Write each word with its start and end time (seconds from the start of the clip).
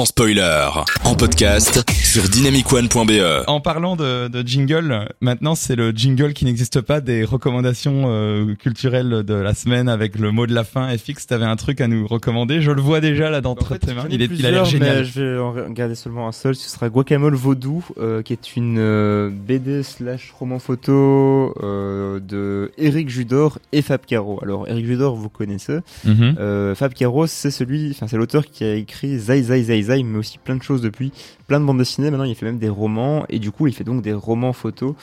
sans 0.00 0.06
spoiler, 0.06 0.66
en 1.04 1.14
podcast 1.14 1.84
sur 1.90 2.22
dynamicone.be. 2.22 3.44
En 3.46 3.60
parlant 3.60 3.96
de, 3.96 4.28
de 4.28 4.48
jingle, 4.48 5.06
maintenant 5.20 5.54
c'est 5.54 5.76
le 5.76 5.90
jingle 5.90 6.32
qui 6.32 6.46
n'existe 6.46 6.80
pas 6.80 7.02
des 7.02 7.22
recommandations 7.22 8.04
euh, 8.06 8.54
culturelles 8.54 9.24
de 9.24 9.34
la 9.34 9.52
semaine 9.52 9.90
avec 9.90 10.18
le 10.18 10.32
mot 10.32 10.46
de 10.46 10.54
la 10.54 10.64
fin. 10.64 10.88
FX, 10.96 11.26
t'avais 11.26 11.44
un 11.44 11.56
truc 11.56 11.82
à 11.82 11.86
nous 11.86 12.06
recommander? 12.06 12.62
Je 12.62 12.70
le 12.70 12.80
vois 12.80 13.02
déjà 13.02 13.28
là 13.28 13.42
dans 13.42 13.52
En 13.52 13.56
fait, 13.56 13.78
tes 13.78 13.92
mains. 13.92 14.06
Il, 14.08 14.22
est, 14.22 14.30
il 14.32 14.46
a 14.46 14.50
l'air 14.50 14.64
génial. 14.64 15.00
mais 15.00 15.04
je 15.04 15.20
vais 15.20 15.38
en 15.38 15.52
regarder 15.52 15.94
seulement 15.94 16.26
un 16.26 16.32
seul. 16.32 16.54
Ce 16.54 16.70
sera 16.70 16.88
Guacamole 16.88 17.34
Vaudou, 17.34 17.84
euh, 17.98 18.22
qui 18.22 18.32
est 18.32 18.56
une 18.56 18.78
euh, 18.78 19.28
BD 19.30 19.82
slash 19.82 20.32
roman 20.38 20.60
photo 20.60 21.54
euh, 21.62 22.20
de 22.20 22.72
Eric 22.78 23.10
Judor 23.10 23.58
et 23.72 23.82
Fab 23.82 24.00
Caro. 24.06 24.40
Alors 24.42 24.66
Eric 24.66 24.86
Judor, 24.86 25.14
vous 25.14 25.28
connaissez. 25.28 25.80
Euh, 26.06 26.74
Fab 26.74 26.94
Caro, 26.94 27.26
c'est 27.26 27.50
celui, 27.50 27.90
enfin 27.90 28.06
c'est 28.08 28.16
l'auteur 28.16 28.46
qui 28.46 28.64
a 28.64 28.74
écrit 28.76 29.18
Zai 29.18 29.42
Zai 29.42 29.62
Zai 29.62 29.89
Mais 30.04 30.18
aussi 30.18 30.38
plein 30.38 30.56
de 30.56 30.62
choses 30.62 30.80
depuis, 30.82 31.12
plein 31.46 31.60
de 31.60 31.64
bandes 31.64 31.78
dessinées. 31.78 32.10
Maintenant, 32.10 32.24
il 32.24 32.34
fait 32.34 32.46
même 32.46 32.58
des 32.58 32.68
romans 32.68 33.24
et 33.28 33.38
du 33.38 33.50
coup, 33.50 33.66
il 33.66 33.74
fait 33.74 33.84
donc 33.84 34.02
des 34.02 34.12
romans 34.12 34.52
photos. 34.52 34.94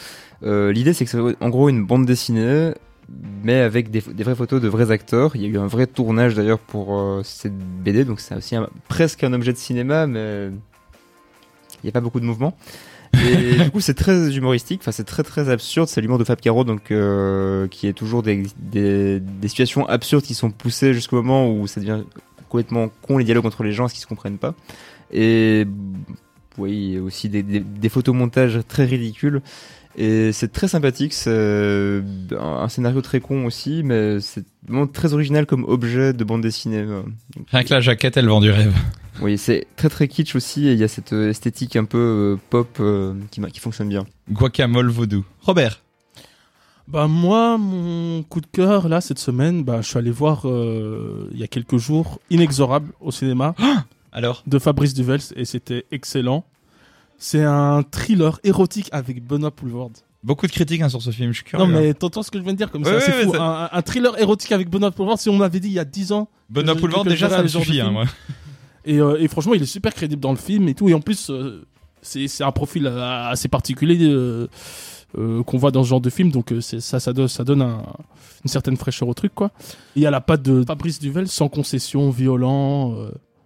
Euh, 0.44 0.72
L'idée, 0.72 0.94
c'est 0.94 1.05
que 1.05 1.12
c'est 1.12 1.20
en 1.44 1.50
gros 1.50 1.70
une 1.70 1.86
bande 1.86 2.05
dessinée, 2.05 2.72
mais 3.44 3.55
avec 3.62 3.90
des, 3.92 4.02
des 4.02 4.23
vraies 4.23 4.36
photos 4.36 4.62
de 4.62 4.68
vrais 4.68 4.92
acteurs. 4.92 5.36
Il 5.36 5.42
y 5.42 5.45
a 5.45 5.48
eu 5.48 5.58
un 5.58 5.68
vrai 5.68 5.88
tournage 5.88 6.36
d'ailleurs 6.36 6.59
pour 6.59 6.98
euh, 7.00 7.22
cette 7.23 7.58
BD, 7.58 8.05
donc 8.05 8.20
c'est 8.20 8.36
aussi 8.36 8.55
un- 8.55 8.70
presque 8.88 9.23
un 9.23 9.34
objet 9.34 9.54
de 9.54 9.58
cinéma, 9.58 10.08
mais 10.08 10.48
il 10.50 11.86
n'y 11.86 11.90
a 11.90 11.94
pas 11.94 12.02
beaucoup 12.02 12.20
de 12.20 12.26
mouvement. 12.26 12.58
Et 13.14 13.56
du 13.64 13.72
coup, 13.72 13.80
c'est 13.80 13.94
très 13.94 14.36
humoristique, 14.36 14.81
enfin 14.84 14.92
c'est 14.92 15.06
très 15.06 15.23
très 15.23 15.50
absurde. 15.50 15.88
C'est 15.88 16.02
l'humour 16.02 16.17
de 16.17 16.23
Fab 16.26 16.40
Caro, 16.42 16.64
donc 16.66 16.92
euh, 16.92 17.67
qui 17.70 17.88
est 17.88 17.94
toujours 17.94 18.22
des, 18.23 18.44
des, 18.59 19.20
des 19.22 19.48
situations 19.48 19.88
absurdes 19.88 20.23
qui 20.23 20.34
sont 20.34 20.52
poussées 20.52 20.94
jusqu'au 20.94 21.16
moment 21.17 21.50
où 21.50 21.66
ça 21.67 21.80
devient 21.80 22.04
complètement 22.50 22.90
con 23.02 23.18
les 23.18 23.24
dialogues 23.26 23.46
entre 23.46 23.64
les 23.64 23.72
gens, 23.72 23.84
parce 23.84 23.94
qu'ils 23.94 24.02
se 24.02 24.08
comprennent 24.08 24.38
pas. 24.38 24.56
Et 25.12 25.66
oui, 26.58 26.72
il 26.72 26.94
y 26.94 26.98
a 26.98 27.02
aussi 27.02 27.30
des, 27.30 27.44
des, 27.44 27.60
des 27.60 27.90
photomontages 27.90 28.60
très 28.68 28.86
ridicules. 28.86 29.42
Et 30.00 30.31
c'est 30.31 30.52
très 30.52 30.67
sympathique, 30.67 31.12
c'est 31.14 31.31
un 31.31 32.38
un 32.39 32.70
scénario 32.70 33.02
très 33.02 33.20
con 33.20 33.45
aussi, 33.45 33.81
mais 33.84 34.20
c'est 34.20 34.45
vraiment 34.67 34.86
très 34.86 35.14
original 35.14 35.48
comme 35.48 35.64
objet 35.64 36.14
de 36.14 36.23
bande 36.23 36.42
dessinée. 36.42 36.78
euh. 36.78 37.02
Rien 37.52 37.64
que 37.64 37.73
la 37.73 37.80
jaquette, 37.80 38.16
elle 38.16 38.28
vend 38.28 38.42
du 38.42 38.52
rêve. 38.52 38.73
Oui, 39.20 39.39
c'est 39.39 39.66
très 39.76 39.89
très 39.89 40.08
kitsch 40.08 40.36
aussi, 40.36 40.67
et 40.67 40.73
il 40.73 40.78
y 40.78 40.84
a 40.84 40.88
cette 40.88 41.11
euh, 41.11 41.32
esthétique 41.32 41.76
un 41.76 41.86
peu 41.86 41.98
euh, 41.98 42.39
pop 42.52 42.78
euh, 42.80 43.16
qui, 43.32 43.42
qui 43.42 43.59
fonctionne 43.59 43.89
bien. 43.89 44.06
Guacamole 44.30 44.89
vaudou. 44.89 45.26
Robert. 45.42 45.82
Bah 46.88 47.07
moi, 47.07 47.57
mon 47.57 48.23
coup 48.23 48.39
de 48.39 48.47
cœur 48.47 48.88
là 48.88 49.02
cette 49.02 49.19
semaine, 49.19 49.63
bah 49.63 49.81
je 49.81 49.88
suis 49.89 49.97
allé 49.97 50.11
voir 50.11 50.47
euh, 50.47 51.27
il 51.33 51.39
y 51.39 51.43
a 51.43 51.47
quelques 51.47 51.77
jours 51.77 52.19
Inexorable 52.30 52.93
au 53.02 53.11
cinéma 53.11 53.55
Alors 54.13 54.43
de 54.47 54.57
Fabrice 54.57 54.93
Duvels 54.93 55.19
et 55.35 55.43
c'était 55.45 55.85
excellent. 55.91 56.45
C'est 57.17 57.43
un 57.43 57.83
thriller 57.83 58.39
érotique 58.43 58.89
avec 58.91 59.23
Benoît 59.25 59.52
Poulvord. 59.52 59.91
Beaucoup 60.23 60.47
de 60.47 60.52
critiques 60.52 60.81
hein, 60.81 60.89
sur 60.89 61.02
ce 61.02 61.09
film, 61.11 61.31
je 61.31 61.38
suis 61.38 61.43
curieux. 61.43 61.65
Non 61.65 61.71
mais 61.71 61.93
t'entends 61.93 62.23
ce 62.23 62.31
que 62.31 62.38
je 62.39 62.43
viens 62.43 62.53
de 62.53 62.58
dire 62.58 62.71
comme 62.71 62.83
Ouais, 62.83 62.99
ça, 62.99 63.02
c'est 63.02 63.17
ouais, 63.17 63.23
fou. 63.25 63.35
Un, 63.35 63.69
un 63.71 63.81
thriller 63.81 64.17
érotique 64.19 64.52
avec 64.53 64.69
Benoît 64.69 64.91
Poulvord, 64.91 65.19
si 65.19 65.30
on 65.30 65.35
m'avait 65.35 65.59
dit 65.59 65.67
il 65.67 65.73
y 65.73 65.80
a 65.80 65.85
10 65.85 66.13
ans. 66.13 66.30
Benoît 66.49 66.73
je- 66.75 66.80
Poulvord, 66.80 67.03
déjà, 67.03 67.30
ça 67.30 67.43
me 67.43 67.47
suffit. 67.47 67.81
Hein, 67.81 67.91
moi. 67.91 68.05
Et, 68.85 69.02
euh, 69.02 69.17
et 69.19 69.27
franchement, 69.27 69.53
il 69.53 69.61
est 69.61 69.65
super 69.65 69.93
crédible 69.93 70.21
dans 70.21 70.31
le 70.31 70.38
film 70.38 70.69
et 70.69 70.73
tout. 70.73 70.88
Et 70.88 70.93
en 70.93 71.02
plus, 71.02 71.30
euh, 71.30 71.65
c'est 72.02 72.30
c'est 72.30 72.45
un 72.45 72.53
profil 72.53 72.88
euh, 72.88 73.30
assez 73.30 73.49
particulier 73.49 73.97
euh, 74.02 74.47
euh, 75.17 75.44
qu'on 75.44 75.58
voit 75.58 75.72
dans 75.72 75.83
ce 75.83 75.89
genre 75.89 76.02
de 76.02 76.09
film. 76.09 76.31
Donc 76.31 76.52
euh, 76.52 76.61
ça, 76.61 77.00
ça 77.00 77.13
donne, 77.13 77.27
ça 77.27 77.44
donne 77.44 77.61
un- 77.61 77.83
une 78.44 78.50
certaine 78.50 78.77
fraîcheur 78.77 79.08
au 79.09 79.14
truc, 79.14 79.33
quoi. 79.33 79.52
Il 79.95 80.02
y 80.02 80.05
a 80.05 80.11
la 80.11 80.22
patte 80.22 80.41
de 80.44 80.64
Fabrice 80.66 80.99
Duvel, 80.99 81.27
sans 81.27 81.49
concession, 81.49 82.09
violent. 82.09 82.94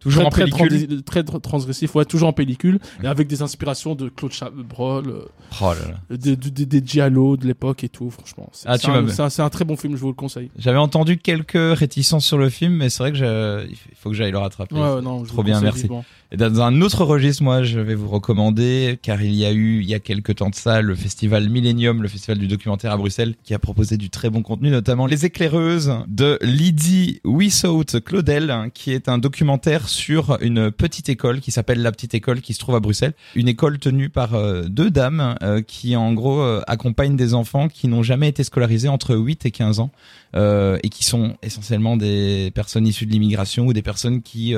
Toujours 0.02 0.30
très, 0.30 0.44
en 0.44 0.48
très 0.50 0.68
pellicule. 0.68 1.04
très, 1.04 1.22
tr- 1.22 1.40
transgressif, 1.40 1.96
ouais, 1.96 2.06
toujours 2.06 2.28
en 2.30 2.34
pellicule, 2.34 2.80
et 3.04 3.08
avec 3.08 3.28
des 3.28 3.42
inspirations 3.42 3.96
de 3.96 4.10
Claude 4.10 4.32
Chabrol, 4.32 5.08
euh, 5.08 5.22
Oh 5.62 5.72
des 6.10 6.36
de, 6.36 6.66
de- 6.66 6.86
Giallo 6.86 7.38
de 7.38 7.46
l'époque 7.48 7.84
et 7.84 7.90
tout, 7.90 8.10
franchement. 8.10 8.50
C'est 8.52 8.68
Ah, 8.68 8.78
un, 8.90 9.46
un- 9.46 9.50
très 9.50 9.64
bon 9.66 9.76
film, 9.78 9.96
je 9.96 10.02
vous 10.02 10.08
le 10.08 10.14
conseille. 10.14 10.50
J'avais 10.58 10.78
entendu 10.80 11.18
quelques 11.18 11.54
réticences 11.78 12.26
sur 12.26 12.38
le 12.38 12.50
film, 12.50 12.74
mais 12.74 12.90
c'est 12.90 13.04
vrai 13.04 13.12
que 13.12 13.18
je... 13.18 13.68
il 13.70 13.78
faut 13.96 14.10
que 14.10 14.16
j'aille 14.16 14.32
le 14.32 14.38
rattraper. 14.40 14.76
Ouais, 14.76 15.02
non, 15.02 15.24
Trop 15.24 15.44
bien, 15.44 15.62
merci. 15.62 15.84
vivement. 15.84 16.04
Et 16.34 16.38
dans 16.38 16.62
un 16.62 16.82
autre 16.82 17.04
registre, 17.04 17.44
moi, 17.44 17.62
je 17.64 17.80
vais 17.80 17.94
vous 17.94 18.08
recommander, 18.08 18.98
car 19.02 19.22
il 19.22 19.34
y 19.36 19.46
a 19.46 19.52
eu, 19.52 19.82
il 19.82 19.90
y 19.90 19.94
a 19.94 20.00
quelques 20.00 20.36
temps 20.36 20.50
de 20.50 20.56
ça, 20.56 20.82
le 20.82 20.96
festival 20.96 21.50
Millennium, 21.50 22.02
le 22.02 22.08
festival 22.08 22.38
du 22.38 22.48
documentaire 22.48 22.92
à 22.94 22.98
Bruxelles, 22.98 23.36
qui 23.44 23.54
a 23.54 23.60
proposé 23.60 23.98
du 23.98 24.10
très 24.10 24.30
bon 24.30 24.42
contenu, 24.42 24.70
notamment 24.70 25.06
Les 25.08 25.26
éclaireuses 25.26 25.94
de 26.08 26.40
Lydie 26.42 27.20
Wissaut 27.26 27.84
Claudel, 28.06 28.50
hein, 28.50 28.70
qui 28.74 28.92
est 28.92 29.10
un 29.10 29.18
documentaire 29.18 29.90
sur 29.92 30.38
une 30.42 30.72
petite 30.72 31.10
école 31.10 31.40
qui 31.40 31.52
s'appelle 31.52 31.82
La 31.82 31.92
Petite 31.92 32.14
École, 32.14 32.42
qui 32.42 32.54
se 32.54 32.60
trouve 32.60 32.76
à 32.76 32.80
Bruxelles. 32.80 33.14
Une 33.36 33.48
école 33.48 33.78
tenue 33.78 34.10
par 34.10 34.34
euh, 34.34 34.64
deux 34.64 34.90
dames, 34.90 35.36
euh, 35.44 35.62
qui 35.62 35.96
en 35.96 36.14
gros 36.14 36.42
euh, 36.42 36.62
accompagnent 36.68 37.16
des 37.16 37.34
enfants 37.34 37.68
qui 37.68 37.88
n'ont 37.88 38.04
jamais 38.04 38.30
été 38.30 38.44
scolarisés 38.44 38.88
entre 38.88 39.16
8 39.16 39.46
et 39.46 39.52
15 39.52 39.80
ans. 39.80 39.92
et 40.34 40.90
qui 40.90 41.04
sont 41.04 41.36
essentiellement 41.44 41.98
des 41.98 42.52
personnes 42.56 42.88
issues 42.88 43.06
de 43.06 43.12
l'immigration 43.12 43.68
ou 43.68 43.74
des 43.74 43.82
personnes 43.82 44.22
qui 44.22 44.56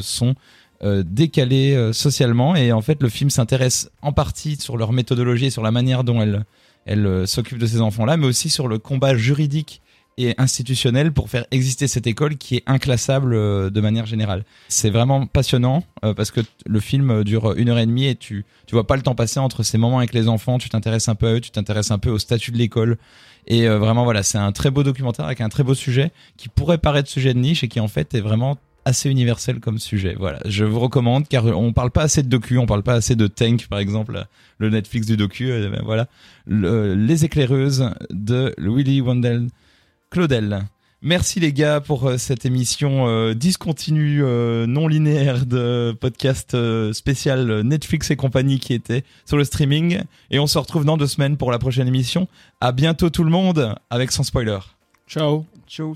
sont 0.00 0.34
décalées 0.82 1.92
socialement 1.94 2.54
et 2.54 2.70
en 2.72 2.82
fait 2.82 3.02
le 3.02 3.08
film 3.08 3.30
s'intéresse 3.30 3.90
en 4.02 4.12
partie 4.12 4.56
sur 4.56 4.76
leur 4.76 4.92
méthodologie 4.92 5.46
et 5.46 5.50
sur 5.50 5.62
la 5.62 5.70
manière 5.70 6.04
dont 6.04 6.20
elles 6.20 7.06
euh, 7.06 7.26
s'occupent 7.26 7.58
de 7.58 7.66
ces 7.66 7.80
enfants-là 7.80 8.16
mais 8.16 8.26
aussi 8.26 8.50
sur 8.50 8.68
le 8.68 8.78
combat 8.78 9.16
juridique 9.16 9.80
et 10.16 10.34
institutionnel 10.38 11.12
pour 11.12 11.28
faire 11.28 11.44
exister 11.50 11.88
cette 11.88 12.06
école 12.06 12.36
qui 12.36 12.56
est 12.56 12.62
inclassable 12.66 13.34
euh, 13.34 13.70
de 13.70 13.80
manière 13.80 14.06
générale. 14.06 14.44
C'est 14.68 14.90
vraiment 14.90 15.26
passionnant 15.26 15.84
euh, 16.04 16.14
parce 16.14 16.30
que 16.30 16.40
le 16.66 16.80
film 16.80 17.24
dure 17.24 17.54
une 17.56 17.68
heure 17.68 17.78
et 17.78 17.86
demie 17.86 18.06
et 18.06 18.14
tu 18.14 18.44
tu 18.66 18.74
vois 18.74 18.86
pas 18.86 18.96
le 18.96 19.02
temps 19.02 19.14
passer 19.14 19.40
entre 19.40 19.62
ces 19.62 19.76
moments 19.78 19.98
avec 19.98 20.14
les 20.14 20.28
enfants, 20.28 20.58
tu 20.58 20.68
t'intéresses 20.68 21.08
un 21.08 21.14
peu 21.14 21.26
à 21.26 21.32
eux, 21.34 21.40
tu 21.40 21.50
t'intéresses 21.50 21.90
un 21.90 21.98
peu 21.98 22.10
au 22.10 22.18
statut 22.18 22.50
de 22.52 22.56
l'école 22.58 22.96
et 23.46 23.68
euh, 23.68 23.78
vraiment 23.78 24.04
voilà, 24.04 24.22
c'est 24.22 24.38
un 24.38 24.52
très 24.52 24.70
beau 24.70 24.82
documentaire 24.82 25.26
avec 25.26 25.40
un 25.40 25.48
très 25.48 25.62
beau 25.64 25.74
sujet 25.74 26.12
qui 26.36 26.48
pourrait 26.48 26.78
paraître 26.78 27.08
sujet 27.10 27.34
de 27.34 27.38
niche 27.40 27.62
et 27.64 27.68
qui 27.68 27.80
en 27.80 27.88
fait 27.88 28.14
est 28.14 28.20
vraiment 28.20 28.56
assez 28.86 29.08
universel 29.10 29.60
comme 29.60 29.78
sujet. 29.78 30.14
Voilà, 30.18 30.40
je 30.44 30.64
vous 30.64 30.78
recommande 30.78 31.26
car 31.26 31.44
on 31.46 31.72
parle 31.72 31.90
pas 31.90 32.02
assez 32.02 32.22
de 32.22 32.28
docu, 32.28 32.58
on 32.58 32.66
parle 32.66 32.82
pas 32.82 32.94
assez 32.94 33.16
de 33.16 33.26
Tank 33.26 33.66
par 33.68 33.78
exemple, 33.78 34.24
le 34.58 34.70
Netflix 34.70 35.06
du 35.06 35.16
docu. 35.16 35.50
euh, 35.50 35.68
ben 35.70 35.82
voilà, 35.84 36.06
Le- 36.46 36.94
les 36.94 37.24
éclaireuses 37.24 37.90
de 38.10 38.54
Willy 38.58 39.00
Wendell 39.00 39.48
Claudel. 40.14 40.60
Merci 41.02 41.40
les 41.40 41.52
gars 41.52 41.80
pour 41.80 42.08
euh, 42.08 42.18
cette 42.18 42.46
émission 42.46 43.08
euh, 43.08 43.34
discontinue, 43.34 44.22
euh, 44.22 44.64
non 44.64 44.86
linéaire 44.86 45.44
de 45.44 45.90
podcast 46.00 46.54
euh, 46.54 46.92
spécial 46.92 47.62
Netflix 47.62 48.12
et 48.12 48.16
compagnie 48.16 48.60
qui 48.60 48.74
était 48.74 49.02
sur 49.24 49.36
le 49.36 49.42
streaming. 49.42 50.02
Et 50.30 50.38
on 50.38 50.46
se 50.46 50.56
retrouve 50.56 50.84
dans 50.84 50.96
deux 50.96 51.08
semaines 51.08 51.36
pour 51.36 51.50
la 51.50 51.58
prochaine 51.58 51.88
émission. 51.88 52.28
À 52.60 52.70
bientôt 52.70 53.10
tout 53.10 53.24
le 53.24 53.30
monde 53.30 53.74
avec 53.90 54.12
sans 54.12 54.22
spoiler. 54.22 54.60
Ciao. 55.08 55.46
Ciao 55.66 55.92